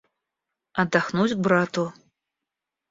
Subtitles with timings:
[0.81, 1.85] Отдохнуть к брату.